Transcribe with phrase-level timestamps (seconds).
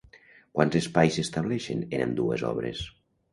[0.59, 2.83] Quants espais s'estableixen en ambdues obres?